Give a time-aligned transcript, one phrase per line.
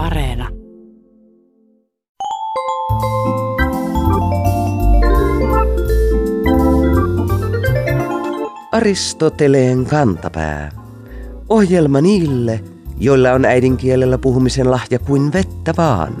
[0.00, 0.48] Areena.
[8.72, 10.70] Aristoteleen kantapää.
[11.48, 12.60] Ohjelma niille,
[12.98, 16.16] joilla on äidinkielellä puhumisen lahja kuin vettä vaan.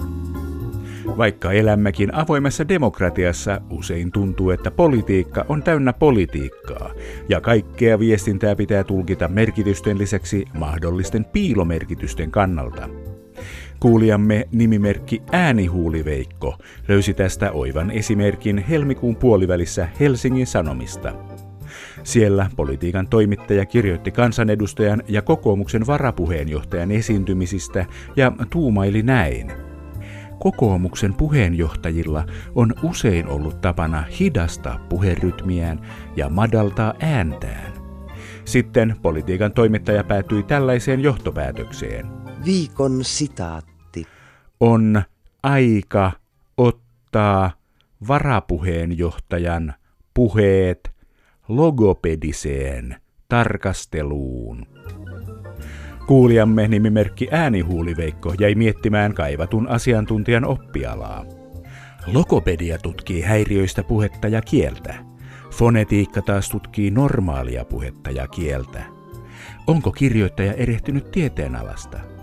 [1.16, 6.90] Vaikka elämmekin avoimessa demokratiassa, usein tuntuu, että politiikka on täynnä politiikkaa,
[7.28, 12.88] ja kaikkea viestintää pitää tulkita merkitysten lisäksi mahdollisten piilomerkitysten kannalta.
[13.80, 16.58] Kuulijamme nimimerkki Äänihuuliveikko
[16.88, 21.12] löysi tästä oivan esimerkin helmikuun puolivälissä Helsingin Sanomista.
[22.02, 29.52] Siellä politiikan toimittaja kirjoitti kansanedustajan ja kokoomuksen varapuheenjohtajan esiintymisistä ja tuumaili näin.
[30.38, 35.80] Kokoomuksen puheenjohtajilla on usein ollut tapana hidastaa puherytmiään
[36.16, 37.72] ja madaltaa ääntään.
[38.44, 42.06] Sitten politiikan toimittaja päätyi tällaiseen johtopäätökseen.
[42.44, 43.69] Viikon sitaatti.
[44.60, 45.02] On
[45.42, 46.12] aika
[46.56, 47.50] ottaa
[48.08, 49.74] varapuheenjohtajan
[50.14, 50.90] puheet
[51.48, 52.96] logopediseen
[53.28, 54.66] tarkasteluun.
[56.06, 61.24] Kuulijamme nimimerkki Äänihuuliveikko jäi miettimään kaivatun asiantuntijan oppialaa.
[62.06, 64.94] Logopedia tutkii häiriöistä puhetta ja kieltä.
[65.50, 68.82] Fonetiikka taas tutkii normaalia puhetta ja kieltä.
[69.66, 72.19] Onko kirjoittaja erehtynyt tieteenalasta?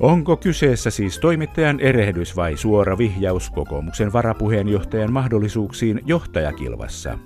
[0.00, 7.18] Onko kyseessä siis toimittajan erehdys vai suora vihjaus kokoomuksen varapuheenjohtajan mahdollisuuksiin johtajakilvassa?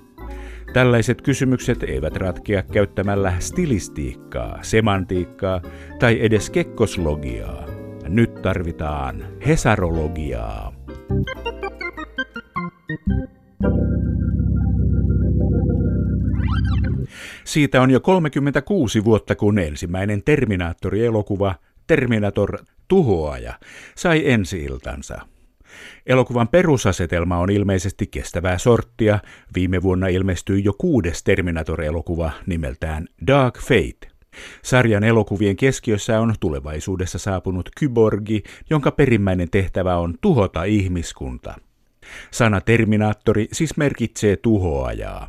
[0.73, 5.61] Tällaiset kysymykset eivät ratkea käyttämällä stilistiikkaa, semantiikkaa
[5.99, 7.65] tai edes kekkoslogiaa.
[8.07, 10.73] Nyt tarvitaan hesarologiaa.
[17.43, 21.55] Siitä on jo 36 vuotta, kun ensimmäinen Terminaattori-elokuva
[21.89, 23.53] Terminator tuhoaja
[23.95, 25.21] sai ensi-iltansa.
[26.05, 29.19] Elokuvan perusasetelma on ilmeisesti kestävää sorttia.
[29.55, 34.11] Viime vuonna ilmestyi jo kuudes Terminator-elokuva nimeltään Dark Fate.
[34.63, 41.55] Sarjan elokuvien keskiössä on tulevaisuudessa saapunut kyborgi, jonka perimmäinen tehtävä on tuhota ihmiskunta.
[42.31, 45.27] Sana Terminaattori siis merkitsee tuhoajaa.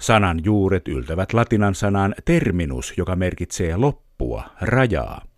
[0.00, 5.33] Sanan juuret yltävät latinan sanaan terminus, joka merkitsee loppua, rajaa.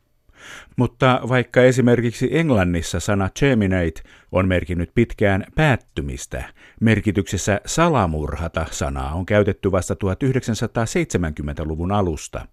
[0.76, 4.02] Mutta vaikka esimerkiksi Englannissa sana terminate
[4.32, 6.44] on merkinnyt pitkään päättymistä,
[6.80, 12.46] merkityksessä salamurhata sanaa on käytetty vasta 1970-luvun alusta.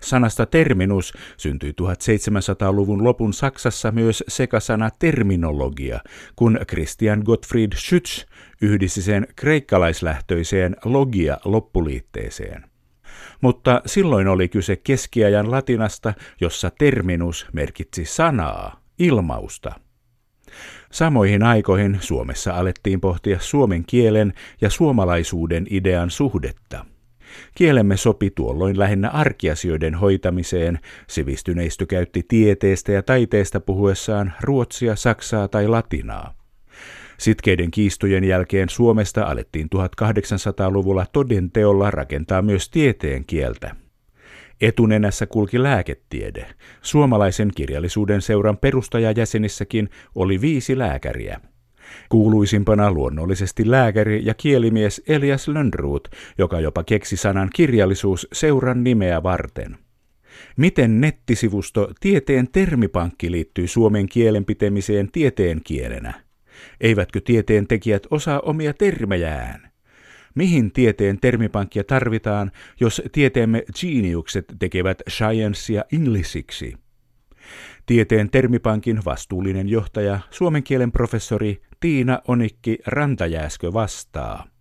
[0.00, 6.00] Sanasta terminus syntyi 1700-luvun lopun Saksassa myös sekasana terminologia,
[6.36, 8.26] kun Christian Gottfried Schütz
[8.62, 12.73] yhdisti sen kreikkalaislähtöiseen logia loppuliitteeseen
[13.44, 19.72] mutta silloin oli kyse keskiajan latinasta, jossa terminus merkitsi sanaa, ilmausta.
[20.92, 26.84] Samoihin aikoihin Suomessa alettiin pohtia suomen kielen ja suomalaisuuden idean suhdetta.
[27.54, 35.68] Kielemme sopi tuolloin lähinnä arkiasioiden hoitamiseen, sivistyneistö käytti tieteestä ja taiteesta puhuessaan ruotsia, saksaa tai
[35.68, 36.43] latinaa.
[37.18, 43.76] Sitkeiden kiistojen jälkeen Suomesta alettiin 1800-luvulla toden teolla rakentaa myös tieteen kieltä.
[44.60, 46.46] Etunenässä kulki lääketiede.
[46.82, 51.40] Suomalaisen kirjallisuuden seuran perustajajäsenissäkin oli viisi lääkäriä.
[52.08, 56.08] Kuuluisimpana luonnollisesti lääkäri ja kielimies Elias Lönnruut,
[56.38, 59.76] joka jopa keksi sanan kirjallisuus seuran nimeä varten.
[60.56, 66.23] Miten nettisivusto Tieteen termipankki liittyy suomen kielen pitemiseen tieteen kielenä?
[66.80, 69.70] Eivätkö tieteen tekijät osaa omia termejään?
[70.34, 72.50] Mihin tieteen termipankkia tarvitaan,
[72.80, 76.74] jos tieteemme geniukset tekevät sciencea Englishiksi?
[77.86, 84.53] Tieteen termipankin vastuullinen johtaja, suomen kielen professori Tiina Onikki Rantajääskö vastaa.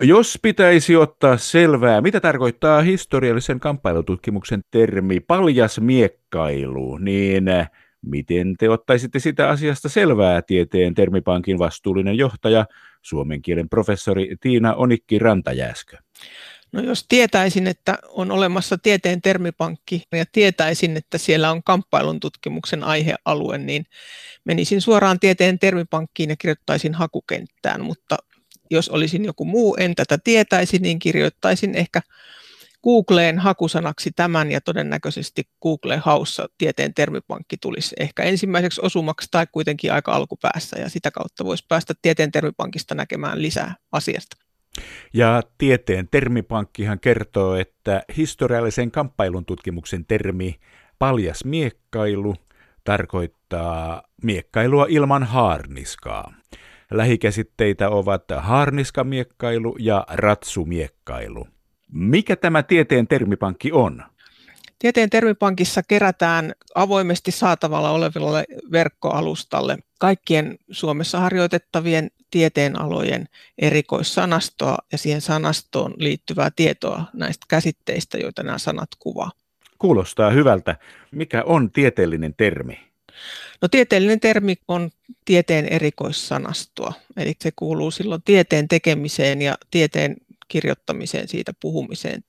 [0.00, 7.70] Jos pitäisi ottaa selvää, mitä tarkoittaa historiallisen kamppailututkimuksen termi paljas miekkailu, niin äh,
[8.02, 12.66] miten te ottaisitte sitä asiasta selvää tieteen termipankin vastuullinen johtaja,
[13.02, 15.96] suomen kielen professori Tiina Onikki Rantajääskö?
[16.72, 22.84] No jos tietäisin, että on olemassa tieteen termipankki ja tietäisin, että siellä on kamppailun tutkimuksen
[22.84, 23.86] aihealue, niin
[24.44, 28.16] menisin suoraan tieteen termipankkiin ja kirjoittaisin hakukenttään, mutta
[28.70, 32.02] jos olisin joku muu, en tätä tietäisi, niin kirjoittaisin ehkä
[32.84, 39.92] Googleen hakusanaksi tämän ja todennäköisesti Google Haussa tieteen termipankki tulisi ehkä ensimmäiseksi osumaksi tai kuitenkin
[39.92, 44.36] aika alkupäässä ja sitä kautta voisi päästä tieteen termipankista näkemään lisää asiasta.
[45.12, 50.60] Ja tieteen termipankkihan kertoo, että historiallisen kamppailun tutkimuksen termi
[50.98, 52.36] paljas miekkailu
[52.84, 56.34] tarkoittaa miekkailua ilman haarniskaa.
[56.90, 61.48] Lähikäsitteitä ovat haarniskamiekkailu ja ratsumiekkailu.
[61.92, 64.02] Mikä tämä tieteen termipankki on?
[64.78, 73.26] Tieteen termipankissa kerätään avoimesti saatavalla olevalle verkkoalustalle kaikkien Suomessa harjoitettavien tieteenalojen
[73.58, 79.30] erikoissanastoa ja siihen sanastoon liittyvää tietoa näistä käsitteistä, joita nämä sanat kuvaa.
[79.78, 80.76] Kuulostaa hyvältä.
[81.10, 82.93] Mikä on tieteellinen termi?
[83.62, 84.90] No tieteellinen termi on
[85.24, 90.16] tieteen erikoissanastoa, eli se kuuluu silloin tieteen tekemiseen ja tieteen
[90.48, 92.24] kirjoittamiseen, siitä puhumiseen.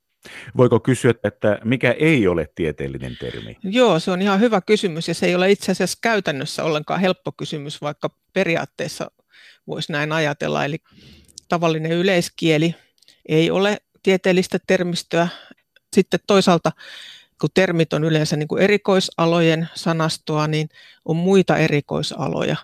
[0.57, 3.57] Voiko kysyä, että mikä ei ole tieteellinen termi?
[3.63, 7.31] Joo, se on ihan hyvä kysymys ja se ei ole itse asiassa käytännössä ollenkaan helppo
[7.31, 9.11] kysymys, vaikka periaatteessa
[9.67, 10.65] voisi näin ajatella.
[10.65, 10.77] Eli
[11.49, 12.75] tavallinen yleiskieli
[13.29, 15.27] ei ole tieteellistä termistöä.
[15.95, 16.71] Sitten toisaalta
[17.41, 20.69] kun termit on yleensä niin kuin erikoisalojen sanastoa, niin
[21.05, 22.55] on muita erikoisaloja,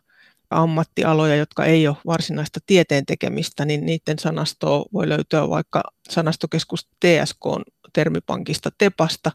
[0.50, 7.46] ammattialoja, jotka ei ole varsinaista tieteen tekemistä, niin niiden sanastoa voi löytyä vaikka sanastokeskus TSK
[7.94, 9.32] termipankista TEPasta,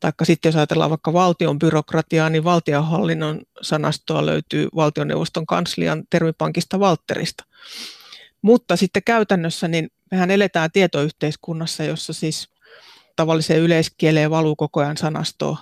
[0.00, 7.44] taikka sitten jos ajatellaan vaikka valtion byrokratiaa, niin valtionhallinnon sanastoa löytyy valtioneuvoston kanslian termipankista Valterista.
[8.42, 12.51] Mutta sitten käytännössä niin mehän eletään tietoyhteiskunnassa, jossa siis
[13.16, 15.58] tavalliseen yleiskieleen valuu koko ajan sanastoa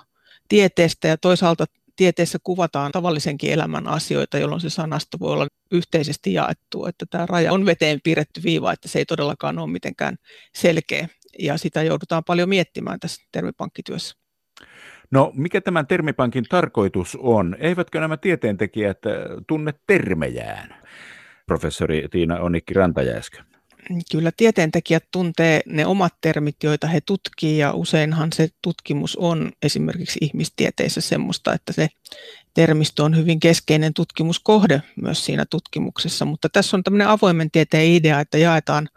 [0.48, 1.64] tieteestä ja toisaalta
[1.96, 7.52] tieteessä kuvataan tavallisenkin elämän asioita, jolloin se sanasto voi olla yhteisesti jaettu, että tämä raja
[7.52, 10.16] on veteen piirretty viiva, että se ei todellakaan ole mitenkään
[10.54, 11.08] selkeä
[11.38, 14.16] ja sitä joudutaan paljon miettimään tässä termipankkityössä.
[15.10, 17.56] No mikä tämän termipankin tarkoitus on?
[17.60, 18.98] Eivätkö nämä tieteentekijät
[19.46, 20.74] tunne termejään?
[21.46, 23.49] Professori Tiina Onikki Rantajääskö
[24.12, 30.18] kyllä tieteentekijät tuntee ne omat termit, joita he tutkii ja useinhan se tutkimus on esimerkiksi
[30.22, 31.88] ihmistieteissä semmoista, että se
[32.54, 38.20] termistö on hyvin keskeinen tutkimuskohde myös siinä tutkimuksessa, mutta tässä on tämmöinen avoimen tieteen idea,
[38.20, 38.88] että jaetaan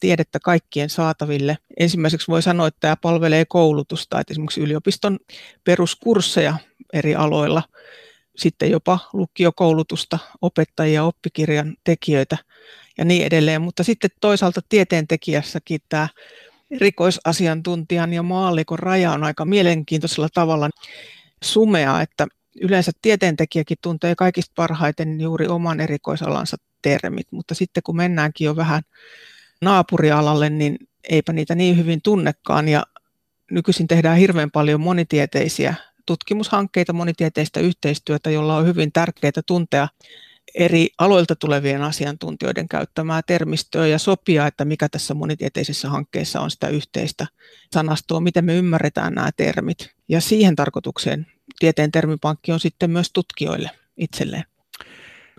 [0.00, 1.58] tiedettä kaikkien saataville.
[1.80, 5.18] Ensimmäiseksi voi sanoa, että tämä palvelee koulutusta, että esimerkiksi yliopiston
[5.64, 6.54] peruskursseja
[6.92, 7.62] eri aloilla,
[8.36, 12.36] sitten jopa lukiokoulutusta, opettajia, oppikirjan tekijöitä–
[12.98, 13.62] ja niin edelleen.
[13.62, 16.08] Mutta sitten toisaalta tieteentekijässäkin tämä
[16.80, 20.70] rikoisasiantuntijan ja maallikon raja on aika mielenkiintoisella tavalla
[21.44, 22.26] sumea, että
[22.60, 28.82] yleensä tieteentekijäkin tuntee kaikista parhaiten juuri oman erikoisalansa termit, mutta sitten kun mennäänkin jo vähän
[29.60, 30.78] naapurialalle, niin
[31.08, 32.82] eipä niitä niin hyvin tunnekaan ja
[33.50, 35.74] nykyisin tehdään hirveän paljon monitieteisiä
[36.06, 39.88] tutkimushankkeita, monitieteistä yhteistyötä, jolla on hyvin tärkeää tuntea
[40.54, 46.68] eri aloilta tulevien asiantuntijoiden käyttämää termistöä ja sopia, että mikä tässä monitieteisessä hankkeessa on sitä
[46.68, 47.26] yhteistä
[47.74, 49.90] sanastoa, miten me ymmärretään nämä termit.
[50.08, 51.26] Ja siihen tarkoitukseen
[51.58, 54.44] tieteen termipankki on sitten myös tutkijoille itselleen.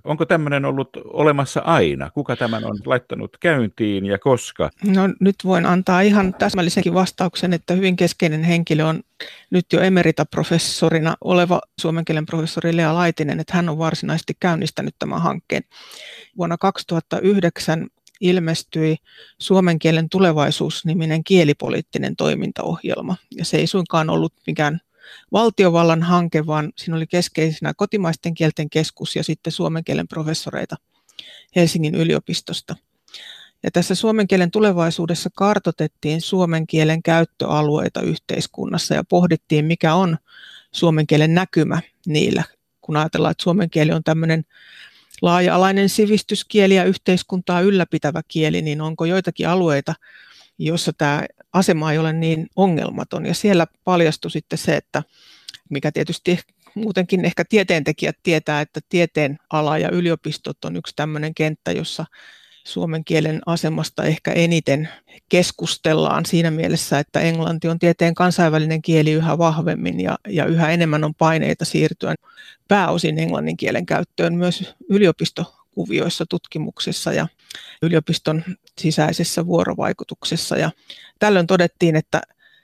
[0.04, 2.10] Onko tämmöinen ollut olemassa aina?
[2.10, 4.70] Kuka tämän on laittanut käyntiin ja koska?
[4.86, 9.04] No nyt voin antaa ihan täsmällisenkin vastauksen, että hyvin keskeinen henkilö on
[9.50, 15.22] nyt jo emerita-professorina oleva suomen kielen professori Lea Laitinen, että hän on varsinaisesti käynnistänyt tämän
[15.22, 15.64] hankkeen.
[16.38, 17.88] Vuonna 2009
[18.22, 18.96] ilmestyi
[19.40, 23.16] Suomen kielen tulevaisuus-niminen kielipoliittinen toimintaohjelma.
[23.38, 24.80] Ja se ei suinkaan ollut mikään
[25.31, 30.75] valtiovallan hanke, vaan siinä oli keskeisenä kotimaisten kielten keskus ja sitten suomen kielen professoreita
[31.55, 32.75] Helsingin yliopistosta.
[33.63, 40.17] Ja tässä suomen kielen tulevaisuudessa kartotettiin suomen kielen käyttöalueita yhteiskunnassa ja pohdittiin, mikä on
[40.72, 42.43] suomen kielen näkymä niillä.
[42.81, 44.45] Kun ajatellaan, että suomen kieli on tämmöinen
[45.22, 49.93] laaja-alainen sivistyskieli ja yhteiskuntaa ylläpitävä kieli, niin onko joitakin alueita,
[50.57, 53.25] jossa tämä asema ei ole niin ongelmaton.
[53.25, 55.03] Ja siellä paljastui sitten se, että
[55.69, 56.39] mikä tietysti
[56.75, 62.05] muutenkin ehkä tieteentekijät tietää, että tieteen ala ja yliopistot on yksi tämmöinen kenttä, jossa
[62.63, 64.89] suomen kielen asemasta ehkä eniten
[65.29, 71.03] keskustellaan siinä mielessä, että englanti on tieteen kansainvälinen kieli yhä vahvemmin ja, ja yhä enemmän
[71.03, 72.15] on paineita siirtyä
[72.67, 74.74] pääosin englannin kielen käyttöön myös
[75.74, 77.27] yliopistokuvioissa, tutkimuksessa ja
[77.82, 78.44] yliopiston
[78.77, 80.58] sisäisessä vuorovaikutuksessa.
[80.58, 80.72] Ja
[81.20, 82.22] tällöin todettiin, että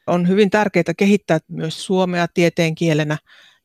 [0.07, 3.17] on hyvin tärkeää kehittää myös suomea tieteen kielenä,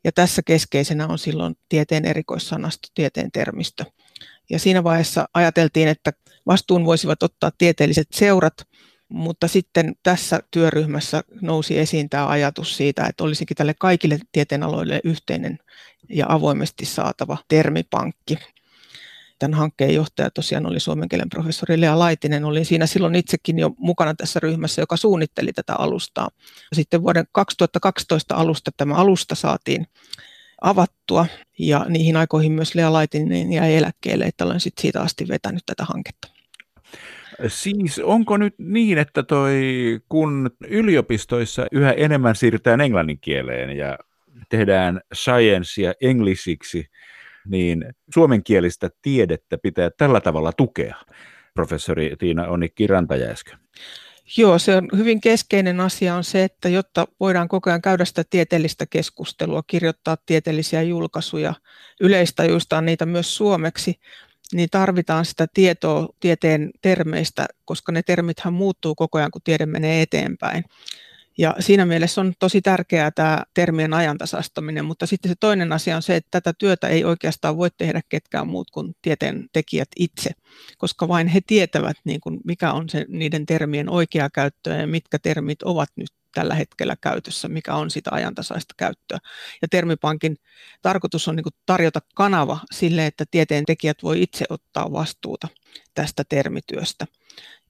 [0.05, 3.85] ja tässä keskeisenä on silloin tieteen erikoissanasto, tieteen termistö.
[4.51, 6.13] Ja siinä vaiheessa ajateltiin, että
[6.47, 8.55] vastuun voisivat ottaa tieteelliset seurat,
[9.09, 15.59] mutta sitten tässä työryhmässä nousi esiin tämä ajatus siitä, että olisikin tälle kaikille tieteenaloille yhteinen
[16.09, 18.39] ja avoimesti saatava termipankki.
[19.39, 22.45] Tämän hankkeen johtaja tosiaan oli suomen kielen professori Lea Laitinen.
[22.45, 26.29] Olin siinä silloin itsekin jo mukana tässä ryhmässä, joka suunnitteli tätä alustaa.
[26.73, 29.87] Sitten vuoden 2012 alusta tämä alusta saatiin
[30.61, 31.27] avattua
[31.59, 35.85] ja niihin aikoihin myös Lea Laitinen jäi eläkkeelle, että olen sitten siitä asti vetänyt tätä
[35.85, 36.29] hanketta.
[37.49, 39.61] Siis onko nyt niin, että toi,
[40.09, 43.99] kun yliopistoissa yhä enemmän siirrytään englannin kieleen ja
[44.49, 46.87] tehdään sciencea englishiksi,
[47.49, 47.85] niin
[48.15, 50.95] suomenkielistä tiedettä pitää tällä tavalla tukea,
[51.55, 53.57] professori Tiina Onikki Rantajääskö.
[54.37, 58.25] Joo, se on hyvin keskeinen asia on se, että jotta voidaan koko ajan käydä sitä
[58.31, 61.55] tieteellistä keskustelua, kirjoittaa tieteellisiä julkaisuja,
[62.01, 64.01] yleistajuistaa niitä myös suomeksi,
[64.53, 70.03] niin tarvitaan sitä tietoa tieteen termeistä, koska ne termithän muuttuu koko ajan, kun tiede menee
[70.03, 70.65] eteenpäin.
[71.39, 76.03] Ja siinä mielessä on tosi tärkeää tämä termien ajantasastaminen, mutta sitten se toinen asia on
[76.03, 80.31] se, että tätä työtä ei oikeastaan voi tehdä ketkään muut kuin tieteen tekijät itse,
[80.79, 85.19] koska vain he tietävät, niin kuin mikä on se niiden termien oikea käyttö ja mitkä
[85.19, 89.19] termit ovat nyt tällä hetkellä käytössä, mikä on sitä ajantasaista käyttöä.
[89.63, 90.37] Ja Termipankin
[90.83, 95.49] tarkoitus on niin kuin tarjota kanava sille, että tieteen tekijät voi itse ottaa vastuuta
[95.95, 97.07] tästä termityöstä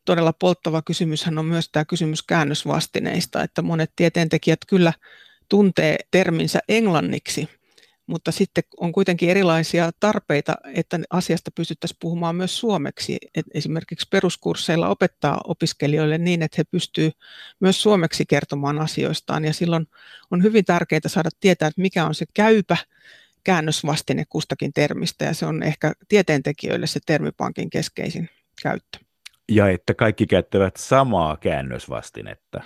[0.05, 4.93] todella polttava kysymyshän on myös tämä kysymys käännösvastineista, että monet tieteentekijät kyllä
[5.49, 7.49] tuntee terminsä englanniksi,
[8.07, 13.19] mutta sitten on kuitenkin erilaisia tarpeita, että asiasta pystyttäisiin puhumaan myös suomeksi.
[13.35, 17.15] Et esimerkiksi peruskursseilla opettaa opiskelijoille niin, että he pystyvät
[17.61, 19.45] myös suomeksi kertomaan asioistaan.
[19.45, 19.87] Ja silloin
[20.31, 22.77] on hyvin tärkeää saada tietää, että mikä on se käypä
[23.45, 25.25] käännösvastine kustakin termistä.
[25.25, 28.31] Ja se on ehkä tieteentekijöille se termipankin keskeisin
[28.63, 29.04] käyttö.
[29.49, 32.61] Ja että kaikki käyttävät samaa käännösvastinetta.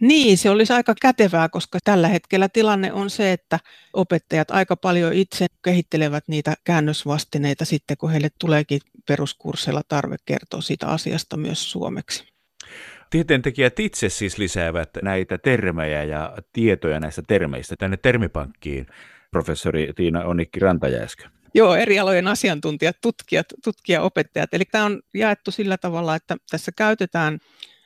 [0.00, 3.58] Niin, se olisi aika kätevää, koska tällä hetkellä tilanne on se, että
[3.92, 10.86] opettajat aika paljon itse kehittelevät niitä käännösvastineita sitten, kun heille tuleekin peruskursseilla tarve kertoa siitä
[10.86, 12.24] asiasta myös suomeksi.
[13.10, 18.86] Tieteentekijät itse siis lisäävät näitä termejä ja tietoja näistä termeistä tänne termipankkiin,
[19.30, 21.28] professori Tiina Onikki Rantajääskö.
[21.54, 24.54] Joo, eri alojen asiantuntijat, tutkijat, tutkijaopettajat.
[24.54, 27.38] Eli tämä on jaettu sillä tavalla, että tässä käytetään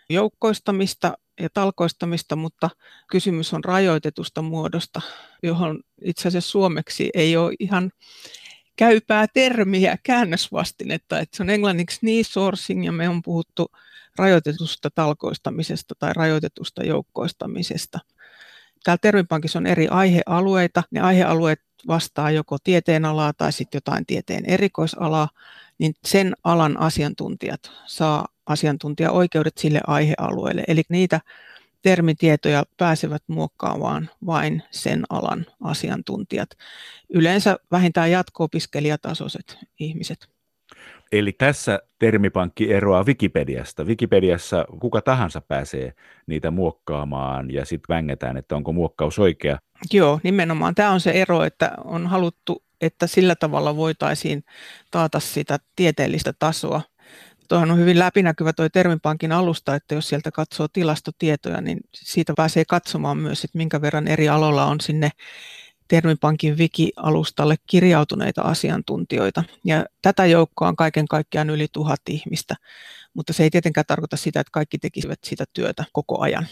[0.09, 2.71] joukkoistamista ja talkoistamista, mutta
[3.11, 5.01] kysymys on rajoitetusta muodosta,
[5.43, 7.91] johon itse asiassa suomeksi ei ole ihan
[8.77, 11.19] käypää termiä, käännösvastinetta.
[11.19, 13.67] Että se on englanniksi knee sourcing ja me on puhuttu
[14.17, 17.99] rajoitetusta talkoistamisesta tai rajoitetusta joukkoistamisesta.
[18.85, 20.83] Täällä Termipankissa on eri aihealueita.
[20.91, 25.29] Ne aihealueet vastaa joko tieteenalaa tai sitten jotain tieteen erikoisalaa,
[25.79, 30.65] niin sen alan asiantuntijat saa asiantuntijaoikeudet sille aihealueelle.
[30.69, 31.21] Eli niitä
[31.83, 36.51] termitietoja pääsevät muokkaamaan vain sen alan asiantuntijat.
[37.11, 40.34] Yleensä vähintään jatko-opiskelijatasoiset ihmiset.
[41.15, 43.85] Eli tässä termipankki eroaa Wikipediasta.
[43.85, 45.93] Wikipediassa kuka tahansa pääsee
[46.27, 49.59] niitä muokkaamaan ja sitten vängetään, että onko muokkaus oikea.
[49.93, 50.75] Joo, nimenomaan.
[50.75, 54.45] Tämä on se ero, että on haluttu, että sillä tavalla voitaisiin
[54.91, 56.81] taata sitä tieteellistä tasoa.
[57.49, 62.65] Tuohan on hyvin läpinäkyvä tuo Termipankin alusta, että jos sieltä katsoo tilastotietoja, niin siitä pääsee
[62.69, 65.11] katsomaan myös, että minkä verran eri aloilla on sinne
[65.89, 69.45] Termipankin wiki-alustalle kirjautuneita asiantuntijoita.
[69.65, 72.55] Ja tätä joukkoa on kaiken kaikkiaan yli tuhat ihmistä,
[73.15, 76.47] mutta se ei tietenkään tarkoita sitä, että kaikki tekisivät sitä työtä koko ajan.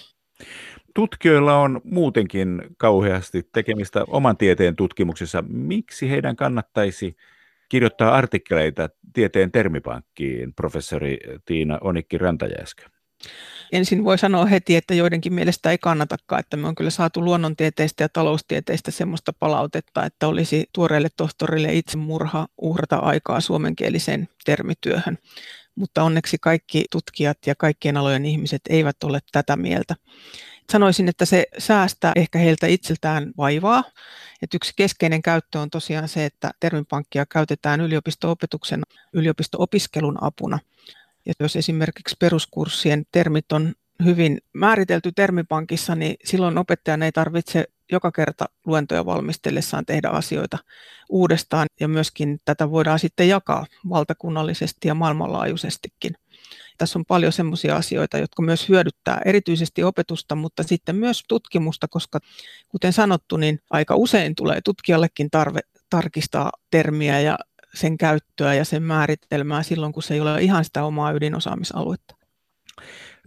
[0.94, 5.44] Tutkijoilla on muutenkin kauheasti tekemistä oman tieteen tutkimuksessa.
[5.48, 7.16] Miksi heidän kannattaisi
[7.68, 12.82] kirjoittaa artikkeleita tieteen termipankkiin, professori Tiina Onikki Rantajääskö?
[13.72, 18.04] Ensin voi sanoa heti, että joidenkin mielestä ei kannatakaan, että me on kyllä saatu luonnontieteistä
[18.04, 25.18] ja taloustieteistä semmoista palautetta, että olisi tuoreelle tohtorille itsemurha uhrata aikaa suomenkieliseen termityöhön.
[25.74, 29.94] Mutta onneksi kaikki tutkijat ja kaikkien alojen ihmiset eivät ole tätä mieltä.
[30.72, 33.84] Sanoisin, että se säästää ehkä heiltä itseltään vaivaa.
[34.42, 40.58] Et yksi keskeinen käyttö on tosiaan se, että termipankkia käytetään yliopisto-opetuksen, yliopisto-opiskelun apuna
[41.26, 43.74] ja jos esimerkiksi peruskurssien termit on
[44.04, 50.58] hyvin määritelty termipankissa, niin silloin opettajan ei tarvitse joka kerta luentoja valmistellessaan tehdä asioita
[51.08, 56.14] uudestaan ja myöskin tätä voidaan sitten jakaa valtakunnallisesti ja maailmanlaajuisestikin.
[56.78, 62.20] Tässä on paljon sellaisia asioita, jotka myös hyödyttää erityisesti opetusta, mutta sitten myös tutkimusta, koska
[62.68, 65.60] kuten sanottu, niin aika usein tulee tutkijallekin tarve
[65.90, 67.38] tarkistaa termiä ja
[67.74, 72.16] sen käyttöä ja sen määritelmää silloin, kun se ei ole ihan sitä omaa ydinosaamisaluetta.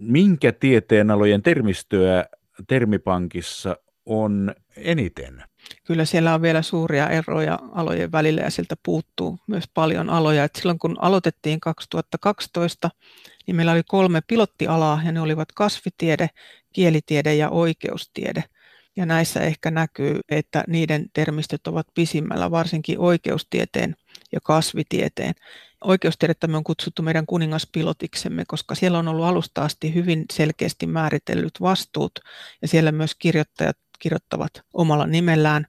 [0.00, 2.24] Minkä tieteenalojen termistöä
[2.68, 3.76] Termipankissa
[4.06, 5.42] on eniten?
[5.84, 10.44] Kyllä siellä on vielä suuria eroja alojen välillä ja sieltä puuttuu myös paljon aloja.
[10.44, 12.90] Et silloin kun aloitettiin 2012,
[13.46, 16.30] niin meillä oli kolme pilottialaa ja ne olivat kasvitiede,
[16.72, 18.44] kielitiede ja oikeustiede.
[18.96, 23.96] Ja näissä ehkä näkyy, että niiden termistöt ovat pisimmällä, varsinkin oikeustieteen
[24.32, 25.34] ja kasvitieteen.
[25.84, 31.60] Oikeustiedettä me on kutsuttu meidän kuningaspilotiksemme, koska siellä on ollut alusta asti hyvin selkeästi määritellyt
[31.60, 32.20] vastuut
[32.62, 35.66] ja siellä myös kirjoittajat kirjoittavat omalla nimellään.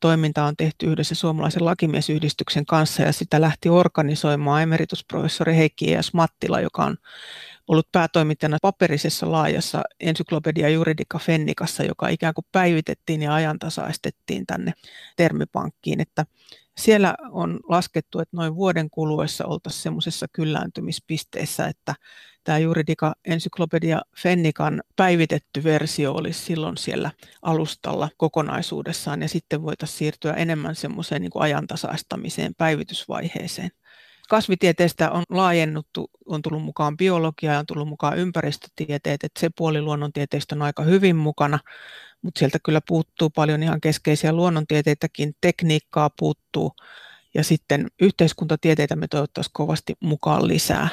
[0.00, 6.14] Toiminta on tehty yhdessä suomalaisen lakimiesyhdistyksen kanssa ja sitä lähti organisoimaan emeritusprofessori Heikki E.S.
[6.14, 6.96] Mattila, joka on
[7.68, 14.72] ollut päätoimittajana paperisessa laajassa Ensyklopedia Juridica Fennikassa, joka ikään kuin päivitettiin ja ajantasaistettiin tänne
[15.16, 16.26] termipankkiin, että
[16.76, 21.94] siellä on laskettu, että noin vuoden kuluessa oltaisiin semmoisessa kyllääntymispisteessä, että
[22.44, 27.10] tämä Juridica Ensyklopedia Fennikan päivitetty versio olisi silloin siellä
[27.42, 33.70] alustalla kokonaisuudessaan ja sitten voitaisiin siirtyä enemmän semmoiseen niin ajantasaistamiseen, päivitysvaiheeseen.
[34.28, 39.82] Kasvitieteestä on laajennuttu, on tullut mukaan biologia ja on tullut mukaan ympäristötieteet, että se puoli
[39.82, 41.58] luonnontieteistä on aika hyvin mukana,
[42.22, 46.72] mutta sieltä kyllä puuttuu paljon ihan keskeisiä luonnontieteitäkin, tekniikkaa puuttuu
[47.34, 50.88] ja sitten yhteiskuntatieteitä me toivottaisiin kovasti mukaan lisää.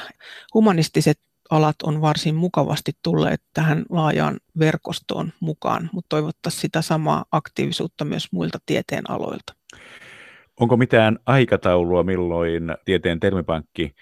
[0.54, 8.04] Humanistiset alat on varsin mukavasti tulleet tähän laajaan verkostoon mukaan, mutta toivottaisiin sitä samaa aktiivisuutta
[8.04, 9.54] myös muilta tieteen aloilta.
[10.60, 13.94] Onko mitään aikataulua, milloin tieteen termipankki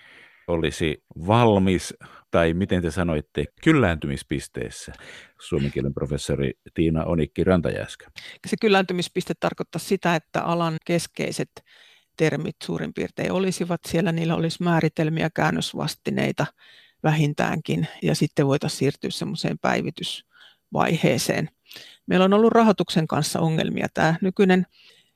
[0.48, 1.94] olisi valmis,
[2.30, 4.92] tai miten te sanoitte, kyllääntymispisteessä,
[5.40, 8.06] suomen professori Tiina Onikki Rantajäskä?
[8.46, 11.50] Se kyllääntymispiste tarkoittaa sitä, että alan keskeiset
[12.16, 16.46] termit suurin piirtein olisivat siellä, niillä olisi määritelmiä, käännösvastineita
[17.02, 21.48] vähintäänkin, ja sitten voitaisiin siirtyä semmoiseen päivitysvaiheeseen.
[22.06, 23.86] Meillä on ollut rahoituksen kanssa ongelmia.
[23.94, 24.66] Tämä nykyinen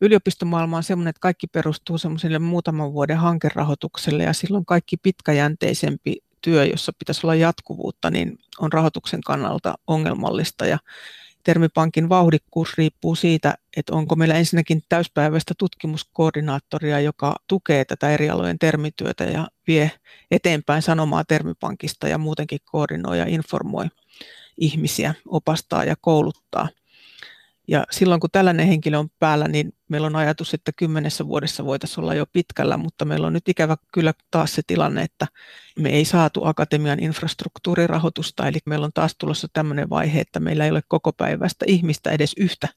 [0.00, 6.64] yliopistomaailma on sellainen, että kaikki perustuu semmoiselle muutaman vuoden hankerahoitukselle ja silloin kaikki pitkäjänteisempi työ,
[6.64, 10.66] jossa pitäisi olla jatkuvuutta, niin on rahoituksen kannalta ongelmallista.
[10.66, 10.78] Ja
[11.44, 18.58] Termipankin vauhdikkuus riippuu siitä, että onko meillä ensinnäkin täyspäiväistä tutkimuskoordinaattoria, joka tukee tätä eri alojen
[18.58, 19.90] termityötä ja vie
[20.30, 23.86] eteenpäin sanomaa Termipankista ja muutenkin koordinoi ja informoi
[24.58, 26.68] ihmisiä, opastaa ja kouluttaa–
[27.68, 32.00] ja silloin kun tällainen henkilö on päällä, niin meillä on ajatus, että kymmenessä vuodessa voitaisiin
[32.00, 35.26] olla jo pitkällä, mutta meillä on nyt ikävä kyllä taas se tilanne, että
[35.78, 40.70] me ei saatu akatemian infrastruktuurirahoitusta, eli meillä on taas tulossa tämmöinen vaihe, että meillä ei
[40.70, 42.68] ole koko päivästä ihmistä edes yhtä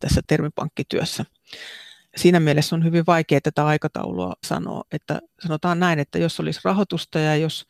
[0.00, 1.24] tässä termipankkityössä.
[2.16, 7.18] Siinä mielessä on hyvin vaikea tätä aikataulua sanoa, että sanotaan näin, että jos olisi rahoitusta
[7.18, 7.66] ja jos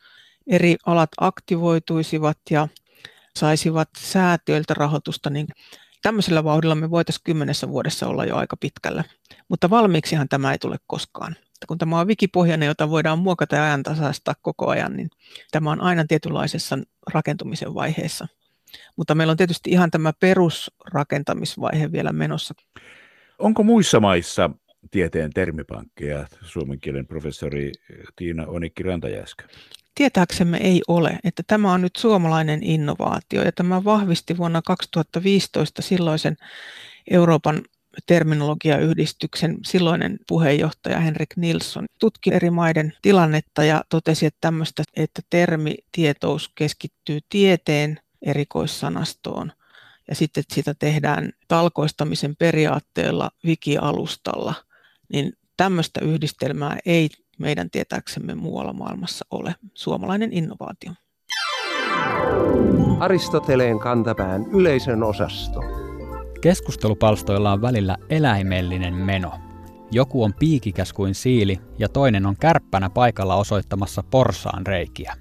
[0.47, 2.67] eri alat aktivoituisivat ja
[3.35, 5.47] saisivat säätiöiltä rahoitusta, niin
[6.07, 9.03] tämmöisellä vauhdilla me voitaisiin kymmenessä vuodessa olla jo aika pitkällä.
[9.49, 11.35] Mutta valmiiksihan tämä ei tule koskaan.
[11.67, 15.09] Kun tämä on wikipohjainen, jota voidaan muokata ja ajantasaistaa koko ajan, niin
[15.51, 16.77] tämä on aina tietynlaisessa
[17.13, 18.27] rakentumisen vaiheessa.
[18.95, 22.53] Mutta meillä on tietysti ihan tämä perusrakentamisvaihe vielä menossa.
[23.39, 24.49] Onko muissa maissa
[24.91, 27.71] tieteen termipankkeja, suomen kielen professori
[28.15, 29.45] Tiina Onikki Rantajäskä?
[29.97, 33.43] Tietääksemme ei ole, että tämä on nyt suomalainen innovaatio.
[33.43, 36.37] Ja tämä vahvisti vuonna 2015 silloisen
[37.11, 37.61] Euroopan
[38.05, 41.85] terminologiayhdistyksen silloinen puheenjohtaja Henrik Nilsson.
[41.99, 49.51] Tutki eri maiden tilannetta ja totesi, että tämmöistä, että termitietous keskittyy tieteen erikoissanastoon.
[50.07, 54.53] Ja sitten että sitä tehdään talkoistamisen periaatteella wikialustalla,
[55.13, 59.55] niin tämmöistä yhdistelmää ei meidän tietääksemme muualla maailmassa ole.
[59.73, 60.91] Suomalainen innovaatio.
[62.99, 65.61] Aristoteleen kantapään yleisön osasto.
[66.41, 69.31] Keskustelupalstoilla on välillä eläimellinen meno.
[69.91, 75.13] Joku on piikikäs kuin siili ja toinen on kärppänä paikalla osoittamassa porsaan reikiä.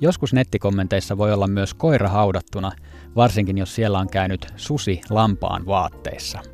[0.00, 2.72] Joskus nettikommenteissa voi olla myös koira haudattuna,
[3.16, 6.40] varsinkin jos siellä on käynyt susi lampaan vaatteissa–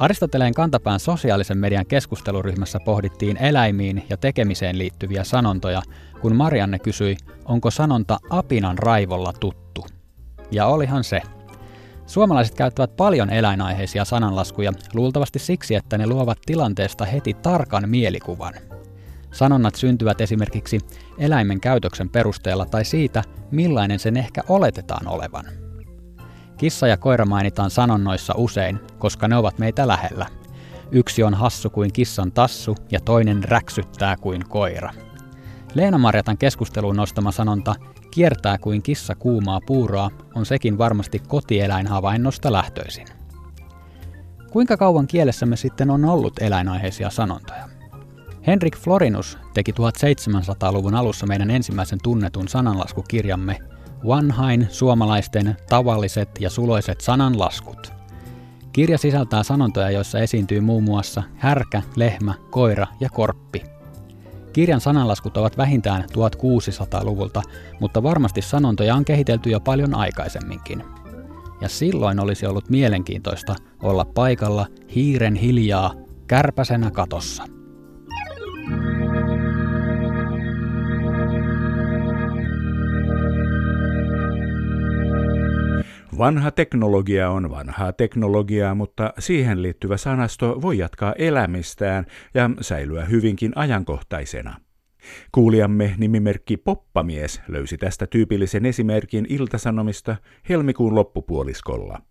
[0.00, 5.82] Aristoteleen kantapään sosiaalisen median keskusteluryhmässä pohdittiin eläimiin ja tekemiseen liittyviä sanontoja,
[6.20, 9.86] kun Marianne kysyi, onko sanonta apinan raivolla tuttu.
[10.50, 11.22] Ja olihan se.
[12.06, 18.54] Suomalaiset käyttävät paljon eläinaiheisia sananlaskuja, luultavasti siksi, että ne luovat tilanteesta heti tarkan mielikuvan.
[19.32, 20.78] Sanonnat syntyvät esimerkiksi
[21.18, 25.69] eläimen käytöksen perusteella tai siitä, millainen sen ehkä oletetaan olevan.
[26.60, 30.26] Kissa ja koira mainitaan sanonnoissa usein, koska ne ovat meitä lähellä.
[30.90, 34.92] Yksi on hassu kuin kissan tassu ja toinen räksyttää kuin koira.
[35.74, 37.74] Leena Marjatan keskusteluun nostama sanonta
[38.10, 43.06] kiertää kuin kissa kuumaa puuroa on sekin varmasti kotieläinhavainnosta lähtöisin.
[44.50, 47.68] Kuinka kauan kielessämme sitten on ollut eläinaiheisia sanontoja?
[48.46, 53.58] Henrik Florinus teki 1700-luvun alussa meidän ensimmäisen tunnetun sananlaskukirjamme
[54.06, 57.92] Vanhain suomalaisten tavalliset ja suloiset sananlaskut.
[58.72, 63.62] Kirja sisältää sanontoja, joissa esiintyy muun muassa härkä, lehmä, koira ja korppi.
[64.52, 67.42] Kirjan sananlaskut ovat vähintään 1600-luvulta,
[67.80, 70.84] mutta varmasti sanontoja on kehitelty jo paljon aikaisemminkin.
[71.60, 75.94] Ja silloin olisi ollut mielenkiintoista olla paikalla hiiren hiljaa
[76.26, 77.59] kärpäsenä katossa.
[86.20, 93.52] Vanha teknologia on vanhaa teknologiaa, mutta siihen liittyvä sanasto voi jatkaa elämistään ja säilyä hyvinkin
[93.54, 94.56] ajankohtaisena.
[95.32, 100.16] Kuulijamme nimimerkki Poppamies löysi tästä tyypillisen esimerkin iltasanomista
[100.48, 102.02] helmikuun loppupuoliskolla.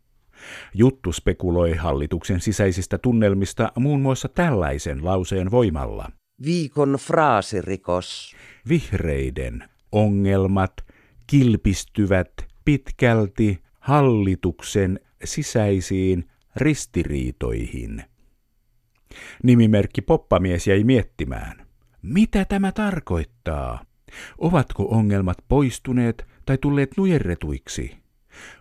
[0.74, 6.12] Juttu spekuloi hallituksen sisäisistä tunnelmista muun muassa tällaisen lauseen voimalla.
[6.46, 8.36] Viikon fraasirikos.
[8.70, 10.74] Vihreiden ongelmat
[11.28, 12.32] kilpistyvät
[12.66, 18.04] pitkälti hallituksen sisäisiin ristiriitoihin.
[19.44, 21.68] Nimimerkki Poppamies jäi miettimään.
[22.02, 23.86] Mitä tämä tarkoittaa?
[24.38, 27.98] Ovatko ongelmat poistuneet tai tulleet nujerretuiksi?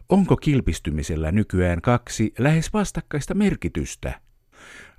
[0.09, 4.21] Onko kilpistymisellä nykyään kaksi lähes vastakkaista merkitystä?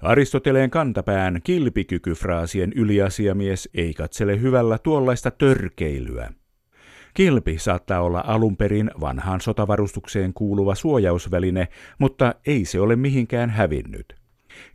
[0.01, 6.31] Aristoteleen kantapään kilpikykyfraasien yliasiamies ei katsele hyvällä tuollaista törkeilyä.
[7.13, 11.67] Kilpi saattaa olla alun perin vanhaan sotavarustukseen kuuluva suojausväline,
[11.99, 14.19] mutta ei se ole mihinkään hävinnyt.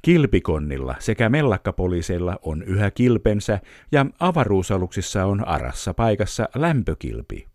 [0.03, 3.61] Kilpikonnilla sekä mellakkapoliiseilla on yhä kilpensä
[3.93, 7.47] ja avaruusaluksissa on arassa paikassa lämpökilpi.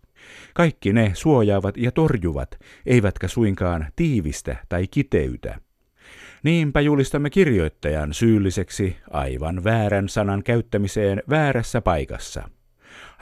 [0.54, 5.60] Kaikki ne suojaavat ja torjuvat, eivätkä suinkaan tiivistä tai kiteytä.
[6.44, 12.50] Niinpä julistamme kirjoittajan syylliseksi aivan väärän sanan käyttämiseen väärässä paikassa.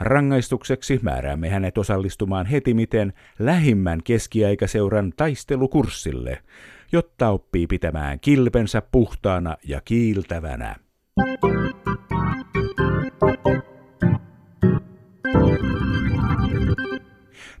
[0.00, 6.42] Rangaistukseksi määräämme hänet osallistumaan heti miten lähimmän keskiaikaseuran taistelukurssille,
[6.92, 10.76] jotta oppii pitämään kilpensä puhtaana ja kiiltävänä.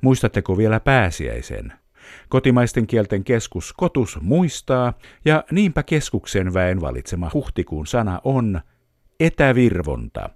[0.00, 1.72] Muistatteko vielä pääsiäisen?
[2.28, 4.92] Kotimaisten kielten keskus Kotus muistaa,
[5.24, 8.60] ja niinpä keskuksen väen valitsema huhtikuun sana on
[9.20, 10.30] etävirvonta.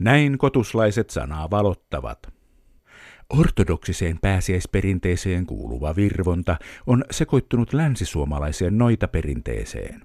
[0.00, 2.32] Näin kotuslaiset sanaa valottavat.
[3.38, 10.02] Ortodoksiseen pääsiäisperinteeseen kuuluva virvonta on sekoittunut länsisuomalaiseen noitaperinteeseen.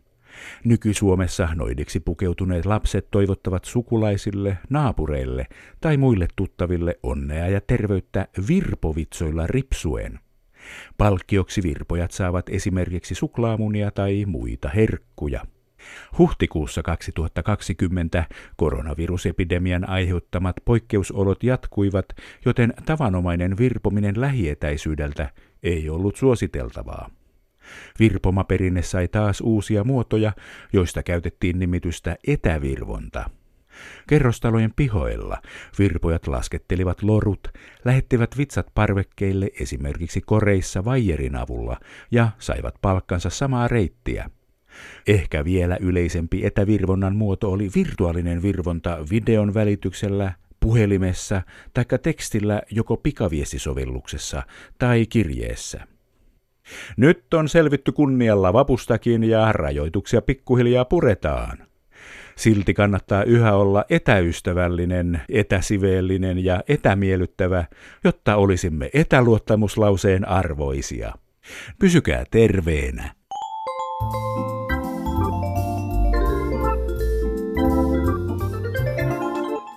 [0.66, 5.48] Nyky-Suomessa noidiksi pukeutuneet lapset toivottavat sukulaisille, naapureille
[5.82, 10.20] tai muille tuttaville onnea ja terveyttä virpovitsoilla ripsuen.
[10.98, 15.46] Palkkioksi virpojat saavat esimerkiksi suklaamunia tai muita herkkuja.
[16.18, 22.06] Huhtikuussa 2020 koronavirusepidemian aiheuttamat poikkeusolot jatkuivat,
[22.46, 25.30] joten tavanomainen virpominen lähietäisyydeltä
[25.64, 27.10] ei ollut suositeltavaa.
[28.00, 30.32] Virpomaperinne sai taas uusia muotoja,
[30.74, 33.30] joista käytettiin nimitystä etävirvonta.
[34.08, 35.42] Kerrostalojen pihoilla
[35.80, 37.48] virpojat laskettelivat lorut,
[37.86, 41.80] lähettivät vitsat parvekkeille esimerkiksi koreissa vaijerin avulla
[42.12, 44.30] ja saivat palkkansa samaa reittiä–
[45.08, 51.42] Ehkä vielä yleisempi etävirvonnan muoto oli virtuaalinen virvonta videon välityksellä, puhelimessa
[51.74, 54.44] tai tekstillä joko pikaviestisovelluksessa
[54.78, 55.88] tai kirjeessä.
[56.98, 61.58] Nyt on selvitty kunnialla vapustakin ja rajoituksia pikkuhiljaa puretaan.
[62.36, 67.66] Silti kannattaa yhä olla etäystävällinen, etäsiveellinen ja etämiellyttävä,
[68.04, 71.14] jotta olisimme etäluottamuslauseen arvoisia.
[71.80, 73.16] Pysykää terveenä.